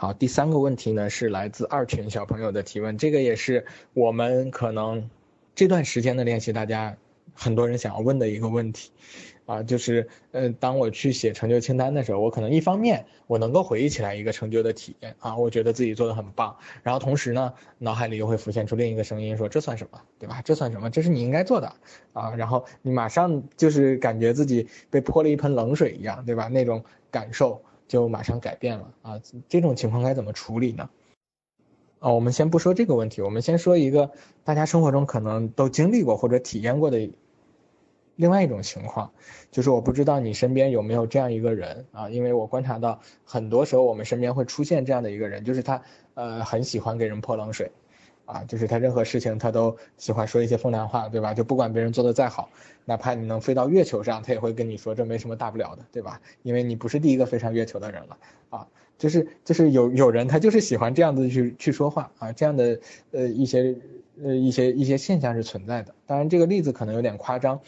[0.00, 5.10] 好，第三个问题呢是来自二群小朋友的提问，这个也是我们可能
[5.54, 6.96] 这段时间的练习，大家
[7.34, 8.92] 很多人想要问的一个问题，
[9.44, 20.40] 啊，就是呃，当我去写成就清单的时候，我可能一方面我能够回忆起来一个成就的体验啊，我觉得自己做的很棒，然后同时呢，脑海里又会浮现出另一个声音说这算什么，对吧？
[20.42, 20.88] 这算什么？
[20.88, 21.70] 这是你应该做的
[22.14, 26.48] 啊，然后你马上就是感觉自己被泼了一盆冷水一样，对吧？
[26.48, 27.62] 那种感受。
[27.90, 29.20] 就马上改变了啊！
[29.48, 30.88] 这种情况该怎么处理呢？
[31.98, 34.12] 啊，我们先不说这个问题，我们先说一个
[34.44, 37.10] 大家生活中可能都经历过或者体验过的
[38.14, 39.10] 另外一种情况，
[39.50, 42.08] 就是我不知道你身边有没有这样一个人啊？
[42.08, 45.82] 因为我观察到很多时候我们身边会出现这样的一个人，就是他
[46.14, 47.72] 呃很喜欢给人泼冷水。
[48.30, 51.34] 啊，就是他任何事情他都喜欢说一些风凉话，对吧？
[51.34, 52.48] 就不管别人做的再好，
[52.84, 56.20] 哪怕你能飞到月球上，他也会跟你说这没什么大不了的，对吧？
[56.42, 58.16] 因为你不是第一个飞上月球的人了
[58.50, 58.66] 啊。
[58.98, 62.78] 就是就是有有人他就是喜欢这样子去去说话啊，这样的
[63.12, 63.74] 呃一些
[64.22, 65.94] 呃一些一些现象是存在的。
[66.06, 67.60] 当然这个例子可能有点夸张。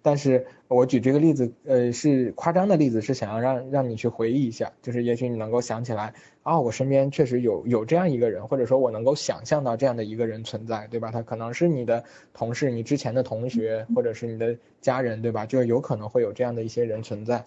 [0.00, 11.10] 但是我举这个例子，呃，是夸张的例子，是想要让让你去回忆一下，就是也许你能够想起来，哦，我身边确实有有这样一个人，或者说我能够想象到这样的一个人存在，对吧？
[11.10, 15.46] 他可能是你的同事，你之前的同学，或者是你的家人，对吧？
[15.46, 17.44] 就有可能会有这样的一些人存在。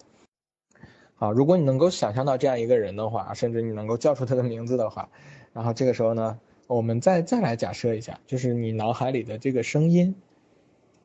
[1.14, 5.08] 好，如果你能够想象到这样一个人的话，甚至你能够叫出他的名字的话，
[5.52, 10.14] 然后这个时候呢，我们再再来假设一下，就是你脑海里的这个声音。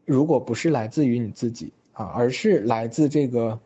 [0.07, 3.59] 如果不是来自于你自己啊，而是来自这个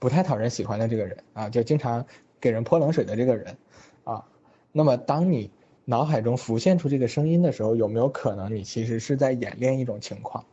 [0.00, 2.04] 不太讨人喜欢的这个人啊，就经常
[2.40, 3.56] 给人泼冷水的这个人
[4.02, 4.24] 啊，
[4.72, 5.52] 那么当你
[5.84, 10.44] 脑海中浮现出这个声音的时候，有没有可能你其实是在演练一种情况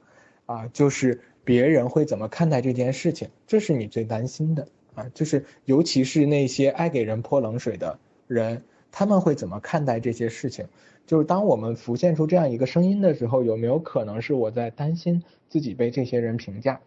[0.45, 0.67] 啊？
[0.72, 3.28] 就是别人会怎么看待这件事情？
[3.47, 7.97] 这是你最担心的啊，就是尤其是那些爱给人泼冷水的
[8.28, 10.67] 人，他们会怎么看待这些事情？
[11.05, 16.79] 就是当我们浮现出这样一个声音的时候，有没有可能是我在担心自己被这些人评价？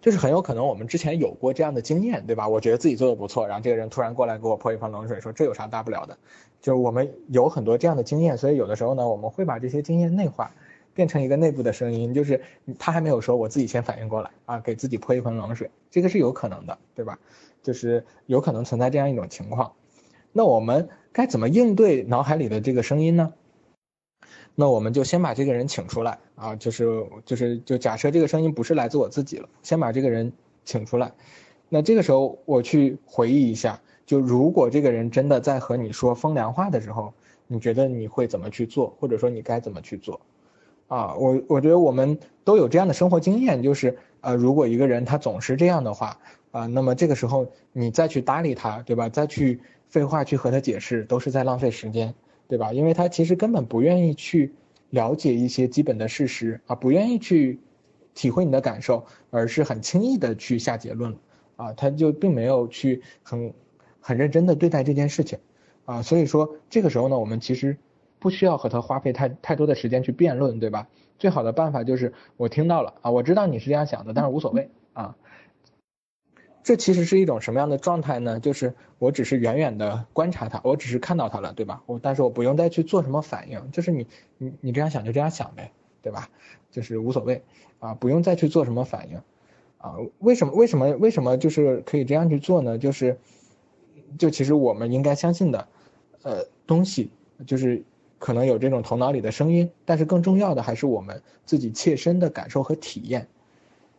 [0.00, 2.46] 就是很有可能我们之前有过这样的经验，对吧？
[2.46, 6.18] 我觉得自己做的不错，然后这个人突然过来给我泼一盆冷水，说这有啥大不了的？
[6.60, 10.52] 就是我们有很多这样的经验，所以有的时候呢，我们会把这些经验内化，
[10.92, 12.42] 变成一个内部的声音，就是
[12.78, 17.18] 他还没有说，我自己先反应过来啊，给自己泼一盆冷水，这个是有可能的，对吧？
[17.62, 19.72] 就是有可能存在这样一种情况。
[20.36, 23.32] 那我们该怎么应对脑海里的这个声音呢？
[24.54, 30.30] 那我们就先把这个人请出来啊，就是就是就假设这个声音不是来自我自己了，先把这个人
[30.62, 31.10] 请出来。
[31.70, 37.14] 那这个时候我去回忆一下，就如果这个人真的在和你说风凉话的时候，
[37.46, 40.20] 你觉得你会怎么去做，或者说你该怎么去做？
[40.88, 46.18] 啊，我我觉得我们都有这样的生活经验，就是呃，如果一个人他总是这样的话
[46.50, 49.08] 啊，那么这个时候你再去搭理他，对吧？
[49.08, 49.58] 再去。
[49.88, 52.14] 废话去和他解释都是在浪费时间，
[52.48, 52.72] 对吧？
[52.72, 54.52] 因为他其实根本不愿意去
[54.90, 57.60] 了解一些基本的事实啊，不愿意去
[58.14, 61.16] 体会你的感受，而是很轻易的去下结论
[61.56, 63.52] 啊，他就并没有去很
[64.00, 65.38] 很认真的对待这件事情
[65.84, 67.76] 啊，所以说这个时候呢，我们其实
[68.18, 70.88] 不需要和他花费太太多的时间去辩论，对吧？
[71.18, 75.16] 最好的办法就是我听到了啊，我知道你是这样想的，但是无所谓啊。
[76.66, 78.40] 这其实是一种什么样的状态呢？
[78.40, 81.80] 就是我只是远远的观察他，我只是看到他了，对吧？
[81.86, 85.70] 我但是我不用再去做什么反应，就是你你你这样想就这样想呗，
[86.02, 86.28] 对吧？
[86.72, 87.44] 就是无所谓
[87.78, 89.20] 啊，不用再去做什么反应
[89.78, 89.94] 啊。
[90.18, 92.76] 为什么为什么为什么就是可以这样去做呢？
[92.78, 93.16] 就是
[94.18, 95.68] 就其实我们应该相信的，
[96.22, 97.12] 呃，东西
[97.46, 97.84] 就是
[98.18, 103.28] 可能有这种头脑里的声音，但是更重要的还是我们自己切身的感受和体验。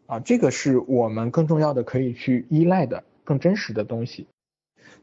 [0.07, 4.25] 啊，这个是我们更重要的可以去依赖的更真实的东西，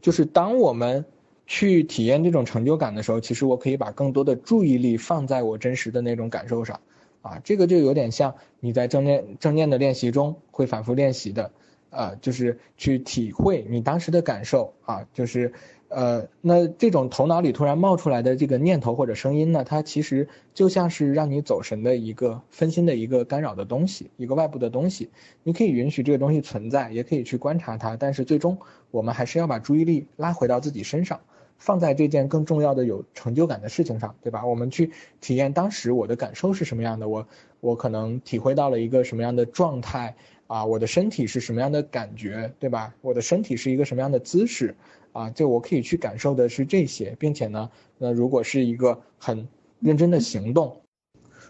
[0.00, 1.04] 就是当我们
[1.46, 6.80] 去体验这种成就感的时候，其实我可以把更多的注意力放在我真实的那种感受上，
[7.22, 11.52] 啊，这个就有点像你在正念正念的练习中会反复练习的，
[11.90, 14.74] 啊，就是去体会你当时的感受。
[14.84, 15.52] 啊，就是。
[15.88, 25.10] 呃，那这种头脑里突然冒出来的这个念头或者声音呢，它其实就像是让你走神的一个分心的一个干扰的东西，一个外部的东西。
[25.44, 28.58] 你可以允许这个东西存在，也可以去观察它，但是最终
[28.90, 31.20] 我们还是要把注意力拉回到自己身上，
[31.58, 34.44] 放在这件更重要的有成就感的事情上，对吧？
[34.44, 34.90] 我们去
[35.20, 37.24] 体验当时我的感受是什么样的，我
[37.60, 40.16] 我可能体会到了一个什么样的状态
[40.48, 42.92] 啊，我的身体是什么样的感觉，对吧？
[43.00, 44.74] 我的身体是一个什么样的姿势。
[45.14, 49.46] 啊，就我可以去感受的是这些，并且呢，那如果是一个很
[49.78, 50.82] 认真的行动，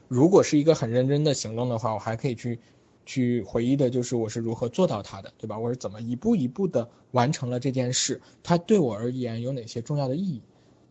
[0.07, 2.61] 如果是一个很认真的行动的话，我还可以去
[3.07, 5.59] 去回忆的就是我是如何做到它的，对吧？
[5.59, 10.43] 我是怎么一步一步的完成了这件事，它对我而言有哪些重要的意义，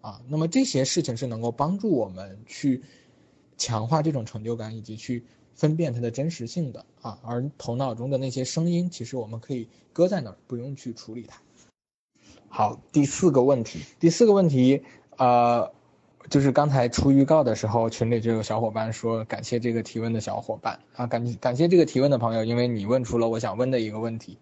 [0.01, 2.81] 啊，那么这些事情是能够帮助我们去
[3.55, 5.23] 强化这种成就感，以及去
[5.53, 7.19] 分辨它的真实性的啊。
[7.23, 11.39] 而头脑中的那些声音，其实我们可以搁在那儿，不用去处理它。
[12.55, 14.83] 好，第四个问题，第四个问题，
[15.17, 15.71] 呃。
[16.29, 24.37] 就是刚才出预告的时候，群里就有小伙伴说感谢这个提问的小伙伴啊，感感谢这个提问的朋友，因为你问出了我想问的一个问题，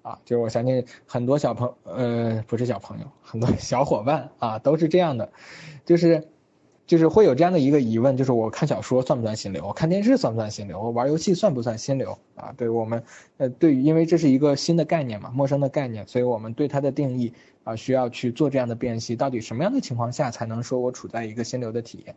[0.00, 5.30] 啊，就是我相信很多小朋呃不是小朋友，很多小伙伴啊都是这样的，
[5.84, 6.26] 就是。
[6.86, 9.66] 就是会有这样的一个疑问，就是我看小说算不算心流？
[9.66, 10.80] 我看电视算不算心流？
[10.80, 12.16] 我玩游戏算不算心流？
[12.36, 13.02] 啊，对我们，
[13.38, 17.32] 呃，对于，因为这是一个新的概念嘛，陌生的概念，所以我们对它的定义
[17.64, 22.14] 啊，需要去做这样的辨析，到底什么样的情况下才能说我处在一个心流的体验？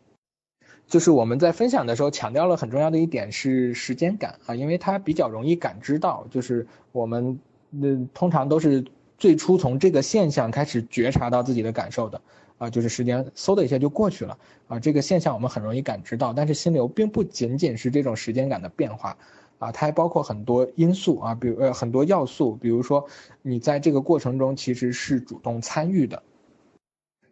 [0.88, 7.39] 就是我们在分享的时候强调了很重要的一点是时间感啊，因为它比较容易感知到，就是我们，
[7.81, 8.86] 呃，通常都是
[9.18, 12.21] 最初从这个现象开始觉察到自己的感受的。
[12.59, 16.33] 啊，就是时间嗖的一下就过去了啊，这个现象我们很容易感知到。
[16.33, 19.17] 但是心流并不仅仅是这种时间感的变化，
[19.59, 23.07] 啊，它还包括很多因素啊，比如呃很多要素，比如说
[23.41, 26.21] 你在这个过程中其实是主动参与的。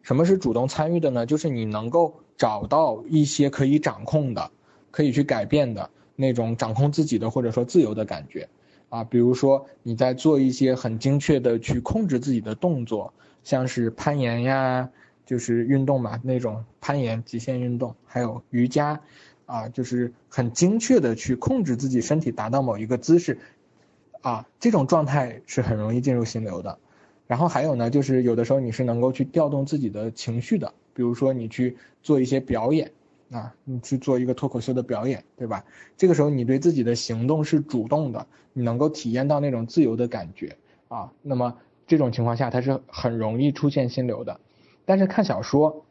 [0.00, 1.26] 什么是主动参与的呢？
[1.26, 4.50] 就是你能够找到一些可以掌控的、
[4.90, 8.48] 可以去改变的那种掌控自己的或者说自由的感觉，
[8.88, 13.12] 啊，比如说你在做一些很精确的去控制自己的动作，
[13.44, 14.88] 像是攀岩呀。
[15.28, 18.98] 就是运动嘛，那种攀岩、极限运动，还有瑜伽，
[19.44, 23.38] 啊，就是很精确的去控制自己身体达到某一个姿势，
[24.22, 26.78] 啊，这种状态是很容易进入心流的。
[27.26, 32.90] 然后还有呢，就是有的时候你是能够去调动自己的情绪的，比如说你去做一些表演，
[33.30, 35.62] 啊，你去做一个脱口秀的表演，对吧？
[35.98, 40.56] 这个时候你对自己的行动是主动的，你能够体验到那种自由的感觉，
[40.88, 44.40] 啊，那么这种情况下它是很容易出现心流的。
[44.88, 45.84] 但是看小说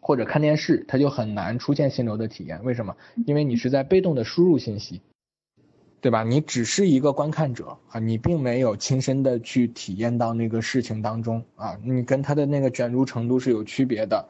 [0.00, 2.64] 或者看电视，它就很难出现心流的体验。
[2.64, 2.96] 为什么？
[3.26, 5.02] 因为你是在被动的输入信息，
[6.00, 6.22] 对吧？
[6.24, 14.26] 你只是一个观看者啊，你并没有亲身的去体验到那个事情当中啊，你跟他的那个卷入程度是有区别的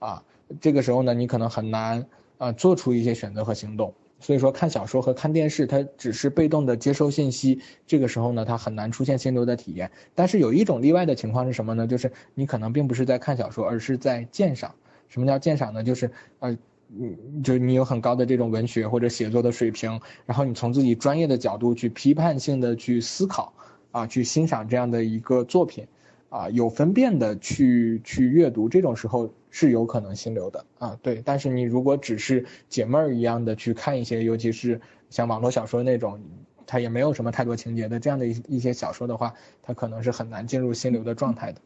[0.00, 0.20] 啊。
[0.60, 2.04] 这个时候呢，你可能很难
[2.38, 3.94] 啊做出一些选择和行动。
[4.22, 7.60] 所以说，看小说和看电视，它只是被动的接收信息。
[7.86, 9.90] 这个时候呢，它很难出现心流的体验。
[10.14, 11.86] 但是有一种例外的情况是什么呢？
[11.86, 14.72] 就是你可能并不是在看小说，而是在鉴赏。
[15.08, 15.82] 什么叫鉴赏呢？
[15.82, 16.56] 就是呃，
[16.96, 23.52] 嗯，就是你有很高的这种文学或者写作的水平，然后你从自己专业的角度去批判性的去思考，
[23.90, 25.84] 啊，去欣赏这样的一个作品。
[26.32, 30.98] 啊，有分辨的去去阅读，这种时候是有可能心流的啊。
[31.02, 34.80] 对，但是你如果只是解闷儿一样的去看一些，尤其是
[35.10, 36.18] 像网络小说那种，
[36.66, 41.60] 它也没有什么太多情节的这样的一一些小说的话，它可能是很难进入心流的状态的。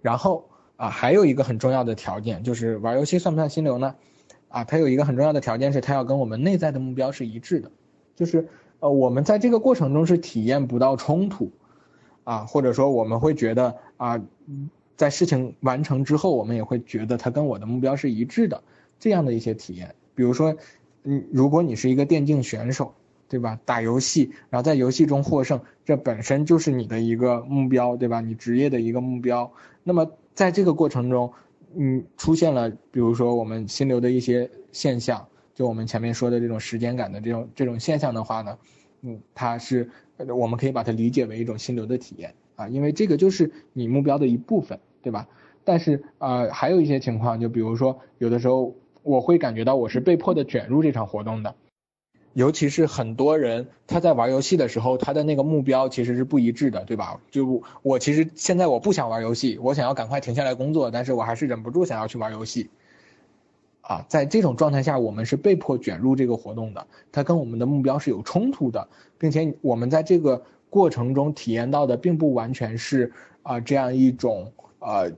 [0.00, 3.94] 然后啊，还有一个很重要的条件就是玩游戏算不算心流呢？
[4.48, 7.70] 啊，它有一个很重要的条件是它要跟我们内在的目标是一致的，
[8.16, 8.48] 就是
[8.80, 11.52] 呃我们在这个过程中是体验不到冲突。
[12.24, 14.20] 啊，或者说我们会觉得啊，
[14.96, 18.62] 在事情完成之后，我们也会觉得它跟我的目标是一致的，
[18.98, 19.94] 这样的一些体验。
[20.14, 20.56] 比如说，
[21.04, 22.94] 嗯，如果你是一个电竞选手，
[23.28, 23.58] 对吧？
[23.64, 28.20] 打游戏，然后在游戏中获胜，这本身就是你的一个目标，对吧？
[28.20, 29.50] 你职业的一个目标。
[29.82, 31.32] 那么在这个过程中，
[31.74, 38.58] 嗯，出现了比如说我们心流的一些现象，就我们前面说的这种时间感的这种这种现象的话呢，
[39.02, 39.90] 嗯，它是。
[40.36, 45.26] 我们可以把它理解为一种心流的体验啊，因为这个就是你目标的一部分，对吧？
[45.64, 51.56] 但是啊，还有一些情况，就比如说有的时候我会感觉到我是被迫的卷入这场活动的，
[52.34, 57.20] 尤其是很多人他在玩游戏的时候，他的那个目标其实是不一致的，对吧？
[57.32, 62.70] 就我其实现在我不想玩游戏，我想要赶快停下来工作，但是我还是忍不住想要去玩游戏。
[63.82, 73.12] 啊，在这种状态下，我们是被迫卷入这个活动的，它跟我们的目标是有冲突的，并且我们在这个过程中体验到的并不完全是
[73.42, 75.10] 啊这样一种呃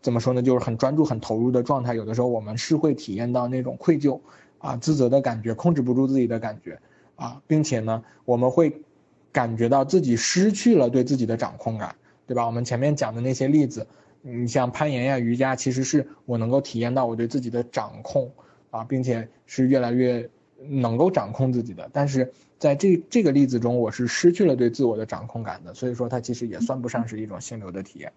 [0.00, 1.94] 怎么说呢，就是很专注、很投入的状态。
[1.94, 4.20] 有的时候我们是会体验到那种愧疚
[4.58, 6.78] 啊、自责的感觉，控制不住自己的感觉
[7.16, 8.80] 啊，并且呢，我们会
[9.32, 11.92] 感觉到自己失去了对自己的掌控感，
[12.24, 12.46] 对吧？
[12.46, 13.84] 我们前面讲的那些例子。
[14.22, 18.32] 你像攀岩呀、瑜伽，其实是我能够体验到我对自己的掌控
[18.70, 20.30] 啊，并且是越来越
[20.68, 21.90] 能够掌控自己的。
[21.92, 28.12] 但是在这这个例子中，我是失去了对自我的掌控感的，所以说它其实也算不上是一种心流的体验。